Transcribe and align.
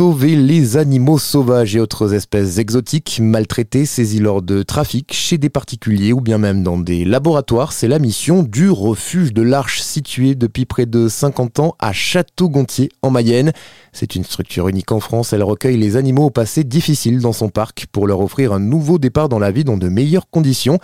sauver 0.00 0.34
les 0.34 0.78
animaux 0.78 1.18
sauvages 1.18 1.76
et 1.76 1.78
autres 1.78 2.14
espèces 2.14 2.56
exotiques 2.56 3.20
maltraitées, 3.22 3.84
saisies 3.84 4.18
lors 4.18 4.40
de 4.40 4.62
trafic 4.62 5.12
chez 5.12 5.36
des 5.36 5.50
particuliers 5.50 6.14
ou 6.14 6.22
bien 6.22 6.38
même 6.38 6.62
dans 6.62 6.78
des 6.78 7.04
laboratoires. 7.04 7.74
C'est 7.74 7.86
la 7.86 7.98
mission 7.98 8.42
du 8.42 8.70
refuge 8.70 9.34
de 9.34 9.42
l'Arche 9.42 9.82
situé 9.82 10.34
depuis 10.34 10.64
près 10.64 10.86
de 10.86 11.06
50 11.06 11.58
ans 11.58 11.76
à 11.78 11.92
Château-Gontier 11.92 12.88
en 13.02 13.10
Mayenne. 13.10 13.52
C'est 13.92 14.14
une 14.14 14.24
structure 14.24 14.68
unique 14.68 14.90
en 14.90 15.00
France. 15.00 15.34
Elle 15.34 15.42
recueille 15.42 15.76
les 15.76 15.96
animaux 15.96 16.24
au 16.24 16.30
passé 16.30 16.64
difficile 16.64 17.20
dans 17.20 17.34
son 17.34 17.50
parc 17.50 17.84
pour 17.92 18.06
leur 18.06 18.20
offrir 18.20 18.54
un 18.54 18.58
nouveau 18.58 18.98
départ 18.98 19.28
dans 19.28 19.38
la 19.38 19.50
vie 19.50 19.64
dans 19.64 19.76
de 19.76 19.90
meilleures 19.90 20.30
conditions. 20.30 20.78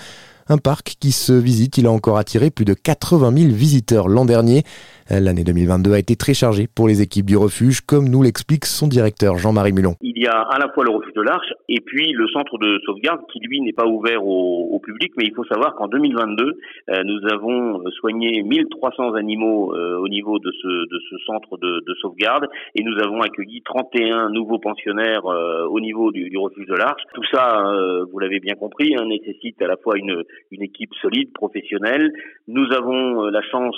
Un 0.49 0.59
parc 0.59 0.97
qui 1.01 1.11
se 1.11 1.33
visite, 1.33 1.77
il 1.77 1.87
a 1.87 1.91
encore 1.91 2.19
attiré 2.19 2.51
plus 2.51 2.65
de 2.65 2.75
80 2.75 3.37
000 3.37 3.53
visiteurs 3.53 4.09
l'an 4.09 4.25
dernier. 4.25 4.62
L'année 5.11 5.43
2022 5.43 5.93
a 5.93 5.99
été 5.99 6.15
très 6.15 6.35
chargée 6.35 6.69
pour 6.73 6.87
les 6.87 7.01
équipes 7.03 7.27
du 7.27 7.37
refuge, 7.37 7.80
comme 7.80 8.09
nous 8.09 8.23
l'explique 8.23 8.65
son 8.65 8.87
directeur 8.87 9.39
Jean-Marie 9.39 9.73
Mulon. 9.73 9.97
Y 10.23 10.27
a 10.27 10.41
à 10.41 10.59
la 10.59 10.69
fois 10.73 10.84
le 10.84 10.91
refuge 10.91 11.12
de 11.15 11.23
l'Arche 11.23 11.52
et 11.69 11.80
puis 11.80 12.12
le 12.12 12.27
centre 12.29 12.59
de 12.59 12.79
sauvegarde 12.84 13.20
qui 13.33 13.41
lui 13.41 13.61
n'est 13.61 13.73
pas 13.73 13.87
ouvert 13.87 14.25
au, 14.25 14.80
public, 14.87 15.12
mais 15.16 15.25
il 15.25 15.34
faut 15.34 15.45
savoir 15.45 15.75
qu'en 15.75 15.89
2022, 15.89 16.45
euh, 16.45 17.02
nous 17.05 17.20
avons 17.33 17.83
soigné 17.91 18.42
1300 18.42 19.15
animaux 19.15 19.75
euh, 19.75 19.98
au 19.98 20.06
niveau 20.06 20.39
de 20.39 20.52
ce, 20.52 20.69
de 20.69 21.01
ce 21.11 21.16
centre 21.27 21.56
de, 21.56 21.83
de, 21.84 21.95
sauvegarde 21.95 22.47
et 22.77 22.84
nous 22.84 22.97
avons 23.02 23.20
accueilli 23.20 23.62
31 23.62 24.30
nouveaux 24.30 24.61
pensionnaires 24.61 25.27
euh, 25.27 25.66
au 25.66 25.80
niveau 25.80 26.12
du, 26.12 26.30
du, 26.30 26.39
refuge 26.39 26.67
de 26.67 26.75
l'Arche. 26.75 27.03
Tout 27.14 27.25
ça, 27.33 27.64
vous 28.12 28.19
l'avez 28.20 28.39
bien 28.39 28.55
compris, 28.55 28.95
hein, 28.97 29.06
nécessite 29.06 29.61
à 29.61 29.67
la 29.67 29.77
fois 29.77 29.98
une, 29.98 30.23
une 30.53 30.62
équipe 30.62 30.95
solide, 31.01 31.33
professionnelle. 31.33 32.12
Nous 32.47 32.67
avons 32.73 33.25
la 33.25 33.42
chance 33.42 33.77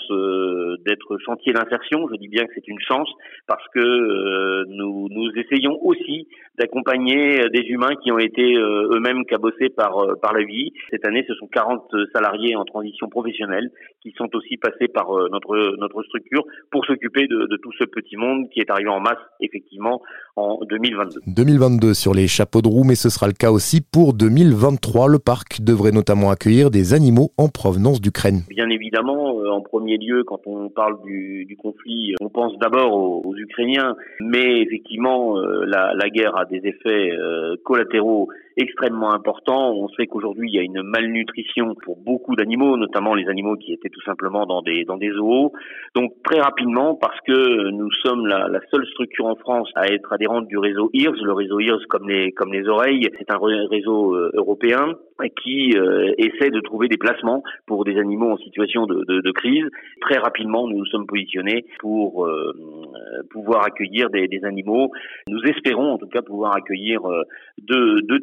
d'être 0.84 1.18
chantier 1.24 1.52
d'insertion. 1.52 2.08
Je 2.10 2.16
dis 2.16 2.28
bien 2.28 2.44
que 2.44 2.52
c'est 2.54 2.68
une 2.68 2.80
chance 2.80 3.08
parce 3.46 3.66
que 3.74 3.80
euh, 3.80 4.64
nous, 4.68 5.08
nous 5.10 5.30
essayons 5.36 5.78
aussi 5.82 6.27
d'accompagner 6.58 7.48
des 7.50 7.60
humains 7.68 7.94
qui 8.02 8.10
ont 8.10 8.18
été 8.18 8.56
euh, 8.56 8.90
eux-mêmes 8.92 9.24
cabossés 9.24 9.68
par, 9.68 9.98
euh, 9.98 10.14
par 10.20 10.32
la 10.32 10.44
vie. 10.44 10.72
Cette 10.90 11.06
année, 11.06 11.24
ce 11.28 11.34
sont 11.34 11.46
40 11.46 11.94
salariés 12.12 12.56
en 12.56 12.64
transition 12.64 13.08
professionnelle 13.08 13.70
qui 14.02 14.12
sont 14.16 14.28
aussi 14.34 14.56
passés 14.56 14.88
par 14.88 15.08
notre, 15.30 15.76
notre 15.78 16.02
structure 16.04 16.44
pour 16.70 16.84
s'occuper 16.84 17.26
de, 17.26 17.46
de 17.46 17.56
tout 17.56 17.72
ce 17.78 17.84
petit 17.84 18.16
monde 18.16 18.48
qui 18.50 18.60
est 18.60 18.70
arrivé 18.70 18.88
en 18.88 19.00
masse, 19.00 19.18
effectivement, 19.40 20.02
en 20.36 20.58
2022. 20.68 21.20
2022 21.26 21.94
sur 21.94 22.14
les 22.14 22.26
chapeaux 22.26 22.62
de 22.62 22.68
roue, 22.68 22.84
mais 22.84 22.94
ce 22.94 23.10
sera 23.10 23.26
le 23.26 23.32
cas 23.32 23.50
aussi 23.50 23.80
pour 23.80 24.14
2023. 24.14 25.08
Le 25.08 25.18
parc 25.18 25.60
devrait 25.62 25.92
notamment 25.92 26.30
accueillir 26.30 26.70
des 26.70 26.94
animaux 26.94 27.30
en 27.38 27.48
provenance 27.48 28.00
d'Ukraine. 28.00 28.42
Bien 28.48 28.68
évidemment, 28.70 29.36
en 29.50 29.60
premier 29.60 29.96
lieu, 29.98 30.24
quand 30.24 30.40
on 30.46 30.68
parle 30.68 31.00
du, 31.02 31.56
conflit, 31.60 32.14
on 32.20 32.28
pense 32.28 32.56
d'abord 32.58 32.92
aux, 32.94 33.34
Ukrainiens, 33.36 33.96
mais 34.20 34.60
effectivement, 34.62 35.38
euh, 35.38 35.64
la, 35.66 36.08
guerre 36.10 36.17
a 36.24 36.44
des 36.44 36.60
effets 36.64 37.10
euh, 37.10 37.56
collatéraux 37.64 38.28
extrêmement 38.58 39.12
importants. 39.12 39.72
On 39.72 39.88
sait 39.88 40.06
qu'aujourd'hui, 40.06 40.50
il 40.50 40.54
y 40.54 40.58
a 40.58 40.62
une 40.62 40.82
malnutrition 40.82 41.74
pour 41.84 41.96
beaucoup 41.96 42.36
d'animaux, 42.36 42.76
notamment 42.76 43.14
les 43.14 43.28
animaux 43.28 43.56
qui 43.56 43.72
étaient 43.72 43.88
tout 43.88 44.02
simplement 44.02 44.46
dans 44.46 44.62
des 44.62 44.84
dans 44.84 44.96
des 44.96 45.10
zoos. 45.10 45.52
Donc 45.94 46.12
très 46.24 46.40
rapidement, 46.40 46.94
parce 46.94 47.20
que 47.26 47.70
nous 47.70 47.90
sommes 48.02 48.26
la, 48.26 48.60
seule 48.70 48.86
structure 48.86 49.26
en 49.26 49.36
France 49.36 49.70
à 49.74 49.86
être 49.86 50.12
adhérente 50.12 50.48
du 50.48 50.58
réseau 50.58 50.90
IRS, 50.92 51.22
le 51.22 51.32
réseau 51.32 51.60
IRS 51.60 51.86
comme 51.88 52.08
les 52.08 52.32
comme 52.32 52.52
les 52.52 52.66
oreilles, 52.68 53.08
c'est 53.18 53.30
un 53.30 53.38
réseau 53.38 54.14
euh, 54.14 54.30
européen 54.34 54.94
qui 55.42 55.74
essaie 56.16 56.50
de 56.50 56.60
trouver 56.60 56.86
des 56.86 56.96
placements 56.96 57.42
pour 57.66 57.84
des 57.84 57.98
animaux 57.98 58.30
en 58.30 58.36
situation 58.36 58.86
de, 58.86 59.02
de 59.04 59.30
crise. 59.32 59.64
Très 60.00 60.16
rapidement, 60.16 60.68
nous 60.68 60.78
nous 60.78 60.86
sommes 60.86 61.06
positionnés 61.06 61.64
pour 61.80 62.24
euh, 62.26 63.22
pouvoir 63.30 63.64
accueillir 63.64 64.08
des, 64.10 64.28
animaux. 64.44 64.90
Nous 65.28 65.40
espérons 65.44 65.92
en 65.92 65.98
tout 65.98 66.06
cas 66.06 66.22
pouvoir 66.22 66.54
accueillir 66.54 67.04
euh, 67.04 67.22
deux, 67.58 68.02
deux 68.02 68.20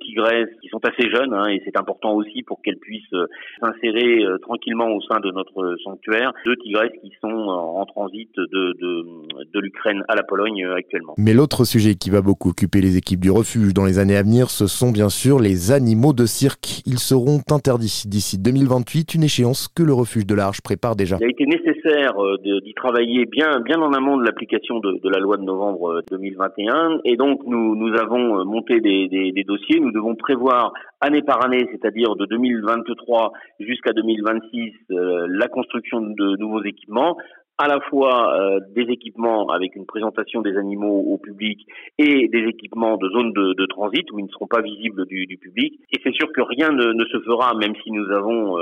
qui 0.61 0.67
sont 0.69 0.83
assez 0.83 1.09
jeunes 1.09 1.33
hein, 1.33 1.47
et 1.47 1.61
c'est 1.65 1.77
important 1.77 2.13
aussi 2.13 2.43
pour 2.43 2.61
qu'elles 2.61 2.77
puissent 2.77 3.13
euh, 3.13 3.27
s'insérer 3.61 4.23
tranquillement 4.41 4.89
au 4.89 5.01
sein 5.01 5.19
de 5.19 5.31
notre 5.31 5.75
sanctuaire. 5.83 6.31
Deux 6.45 6.55
tigresses 6.57 6.91
qui 7.01 7.11
sont 7.21 7.27
en 7.27 7.85
transit 7.85 8.29
de, 8.35 8.45
de, 8.45 9.05
de 9.53 9.59
l'Ukraine 9.59 10.03
à 10.07 10.15
la 10.15 10.23
Pologne 10.23 10.65
actuellement. 10.75 11.13
Mais 11.17 11.33
l'autre 11.33 11.65
sujet 11.65 11.95
qui 11.95 12.09
va 12.09 12.21
beaucoup 12.21 12.49
occuper 12.49 12.81
les 12.81 12.97
équipes 12.97 13.19
du 13.19 13.31
refuge 13.31 13.73
dans 13.73 13.85
les 13.85 13.99
années 13.99 14.17
à 14.17 14.23
venir, 14.23 14.49
ce 14.49 14.67
sont 14.67 14.91
bien 14.91 15.09
sûr 15.09 15.39
les 15.39 15.71
animaux 15.71 16.13
de 16.13 16.25
cirque. 16.25 16.81
Ils 16.85 16.99
seront 16.99 17.39
interdits 17.51 18.03
d'ici 18.05 18.37
2028, 18.37 19.15
une 19.15 19.23
échéance 19.23 19.67
que 19.67 19.83
le 19.83 19.93
refuge 19.93 20.25
de 20.25 20.35
l'Arche 20.35 20.61
prépare 20.61 20.95
déjà. 20.95 21.17
Il 21.19 21.25
a 21.25 21.29
été 21.29 21.45
nécessaire 21.45 22.13
d'y 22.43 22.73
travailler 22.73 23.25
bien, 23.25 23.59
bien 23.61 23.79
en 23.79 23.93
amont 23.93 24.17
de 24.17 24.23
l'application 24.23 24.79
de, 24.79 24.99
de, 25.01 25.09
la 25.09 25.19
loi 25.19 25.37
de 25.37 25.43
novembre 25.43 26.01
2021. 26.11 26.73
Euh, 26.73 26.97
Et 27.05 27.15
donc, 27.15 27.41
nous, 27.45 27.75
nous 27.75 27.93
avons 27.95 28.39
euh, 28.39 28.43
monté 28.43 28.79
des, 28.79 29.07
des, 29.07 29.31
des 29.31 29.43
dossiers. 29.43 29.79
Nous 29.79 29.91
devons 29.91 30.14
prévoir 30.15 30.73
année 31.01 31.21
par 31.21 31.43
année, 31.45 31.67
c'est-à-dire 31.71 32.15
de 32.15 32.25
2023 32.25 33.31
jusqu'à 33.59 33.93
2026, 33.93 34.73
euh, 34.91 35.27
la 35.29 35.47
construction 35.47 36.01
de 36.01 36.37
nouveaux 36.37 36.63
équipements 36.63 37.17
à 37.57 37.69
la 37.69 37.79
fois 37.79 38.37
des 38.75 38.81
équipements 38.91 39.47
avec 39.47 39.77
une 39.77 39.85
présentation 39.85 40.41
des 40.41 40.57
animaux 40.57 41.05
au 41.07 41.17
public 41.17 41.65
et 41.97 42.27
des 42.27 42.49
équipements 42.49 42.97
de 42.97 43.07
zones 43.07 43.31
de, 43.31 43.65
transit 43.67 44.11
où 44.11 44.19
ils 44.19 44.25
ne 44.25 44.29
seront 44.29 44.47
pas 44.47 44.59
visibles 44.59 45.05
du, 45.05 45.37
public. 45.37 45.79
Et 45.93 46.01
c'est 46.03 46.13
sûr 46.13 46.33
que 46.33 46.41
rien 46.41 46.71
ne, 46.71 46.91
ne, 46.91 47.05
se 47.05 47.17
fera, 47.21 47.53
même 47.53 47.73
si 47.81 47.91
nous 47.91 48.11
avons 48.11 48.57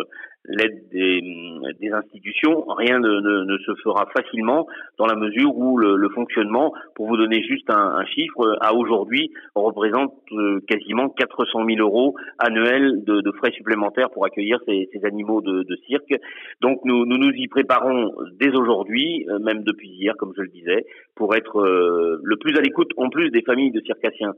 l'aide 0.46 0.90
des, 0.92 1.22
des, 1.80 1.92
institutions, 1.92 2.66
rien 2.68 3.00
ne, 3.00 3.08
ne, 3.08 3.44
ne, 3.46 3.58
se 3.59 3.74
fera 3.81 4.06
facilement 4.16 4.68
dans 4.98 5.06
la 5.06 5.16
mesure 5.16 5.56
où 5.56 5.78
le, 5.78 5.96
le 5.96 6.09
fonctionnement, 6.09 6.74
pour 6.96 7.08
vous 7.08 7.18
donner 7.18 7.42
juste 7.44 7.70
un, 7.70 7.96
un 7.96 8.06
chiffre, 8.06 8.58
à 8.59 8.74
aujourd'hui 8.74 9.32
représente 9.56 10.14
euh, 10.34 10.59
quasiment 10.68 11.09
400 11.09 11.66
000 11.66 11.80
euros 11.80 12.16
annuels 12.40 13.03
de, 13.06 13.22
de 13.22 13.32
frais 13.32 13.52
supplémentaires 13.52 14.09
pour 14.09 14.26
accueillir 14.26 14.59
ces, 14.66 14.90
ces 14.92 15.06
animaux 15.06 15.42
de, 15.42 15.64
de, 15.64 15.76
cirque. 15.88 16.14
Donc 16.62 16.82
nous, 16.84 17.06
nous, 17.06 17.18
nous 17.18 17.32
y 17.32 17.48
préparons 17.48 18.12
dès 18.40 18.50
aujourd'hui, 18.56 19.26
euh, 19.30 19.40
même 19.40 19.64
depuis 19.64 19.90
hier, 19.90 20.16
comme 20.18 20.34
je 20.36 20.42
le 20.42 20.50
disais, 20.50 20.86
pour 21.16 21.36
être 21.36 21.59
euh, 21.59 22.20
le 22.22 22.36
plus 22.38 22.58
à 22.58 22.62
l'écoute 22.62 22.92
en 22.98 23.09
plus 23.09 23.30
des 23.30 23.44
familles 23.44 23.72
de 23.72 23.82
circassiens. 23.82 24.34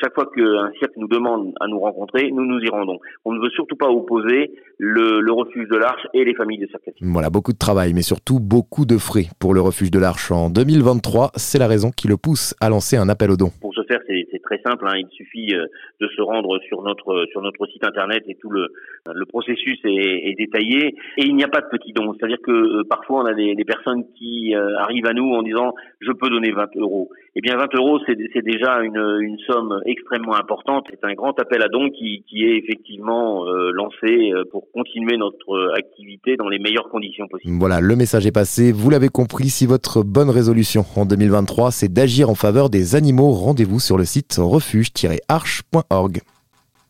chaque 0.00 0.14
fois 0.14 0.30
qu'un 0.34 0.70
cirque 0.78 0.96
nous 0.96 1.08
demande 1.08 1.52
à 1.60 1.66
nous 1.66 1.78
rencontrer, 1.78 2.30
nous 2.30 2.44
nous 2.44 2.60
y 2.60 2.68
rendons. 2.68 2.98
On 3.24 3.32
ne 3.32 3.40
veut 3.40 3.50
surtout 3.50 3.76
pas 3.76 3.88
opposer 3.88 4.52
le, 4.78 5.20
le 5.20 5.32
refuge 5.42 5.68
de 5.68 5.76
l'Arche 5.76 6.06
et 6.14 6.24
les 6.24 6.34
familles 6.34 6.58
de. 6.58 6.68
Voilà, 7.00 7.30
beaucoup 7.30 7.52
de 7.52 7.58
travail, 7.58 7.92
mais 7.92 8.02
surtout 8.02 8.40
beaucoup 8.40 8.86
de 8.86 8.98
frais 8.98 9.26
pour 9.38 9.54
le 9.54 9.60
refuge 9.60 9.90
de 9.90 9.98
l'Arche 9.98 10.30
en 10.30 10.50
2023. 10.50 11.32
C'est 11.36 11.58
la 11.58 11.66
raison 11.66 11.90
qui 11.90 12.08
le 12.08 12.16
pousse 12.16 12.54
à 12.60 12.68
lancer 12.68 12.96
un 12.96 13.08
appel 13.08 13.30
aux 13.30 13.36
dons. 13.36 13.52
Pour 13.60 13.71
ce 13.72 13.82
faire, 13.82 14.00
c'est 14.06 14.42
très 14.42 14.60
simple. 14.64 14.86
Hein. 14.86 14.94
Il 14.96 15.08
suffit 15.10 15.54
euh, 15.54 15.66
de 16.00 16.08
se 16.08 16.22
rendre 16.22 16.58
sur 16.68 16.82
notre 16.82 17.26
sur 17.30 17.42
notre 17.42 17.66
site 17.66 17.84
internet 17.84 18.24
et 18.28 18.36
tout 18.36 18.50
le 18.50 18.68
le 19.06 19.24
processus 19.26 19.78
est, 19.84 20.34
détaillé. 20.38 20.94
Et 21.18 21.26
il 21.26 21.34
n'y 21.34 21.44
a 21.44 21.48
pas 21.48 21.60
de 21.60 21.66
petits 21.66 21.92
dons. 21.92 22.14
C'est-à-dire 22.14 22.40
que 22.42 22.50
euh, 22.50 22.84
parfois 22.88 23.22
on 23.22 23.26
a 23.26 23.34
des, 23.34 23.64
personnes 23.64 24.04
qui 24.18 24.54
euh, 24.54 24.76
arrivent 24.78 25.06
à 25.06 25.12
nous 25.12 25.32
en 25.32 25.42
disant 25.42 25.74
je 26.00 26.12
peux 26.12 26.28
donner 26.28 26.50
20 26.50 26.76
euros. 26.76 27.10
Eh 27.34 27.40
bien 27.40 27.56
20 27.56 27.74
euros 27.74 28.00
c'est 28.06 28.42
déjà 28.42 28.80
une, 28.82 29.18
une 29.20 29.38
somme 29.40 29.80
extrêmement 29.86 30.36
importante. 30.36 30.86
C'est 30.90 31.04
un 31.04 31.14
grand 31.14 31.38
appel 31.40 31.62
à 31.62 31.68
dons 31.68 31.90
qui, 31.90 32.24
qui 32.28 32.44
est 32.44 32.58
effectivement 32.58 33.44
lancé 33.72 34.32
pour 34.50 34.70
continuer 34.72 35.16
notre 35.16 35.72
activité 35.76 36.36
dans 36.36 36.48
les 36.48 36.58
meilleures 36.58 36.88
conditions 36.88 37.26
possibles. 37.28 37.56
Voilà, 37.58 37.80
le 37.80 37.96
message 37.96 38.26
est 38.26 38.32
passé. 38.32 38.72
Vous 38.72 38.90
l'avez 38.90 39.08
compris, 39.08 39.48
si 39.48 39.66
votre 39.66 40.02
bonne 40.02 40.30
résolution 40.30 40.84
en 40.96 41.06
2023, 41.06 41.70
c'est 41.70 41.92
d'agir 41.92 42.30
en 42.30 42.34
faveur 42.34 42.70
des 42.70 42.94
animaux, 42.94 43.32
rendez-vous 43.62 43.80
sur 43.80 43.96
le 43.96 44.04
site 44.04 44.34
refuge-arche.org. 44.38 46.22